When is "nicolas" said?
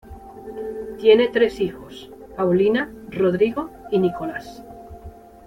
3.99-4.63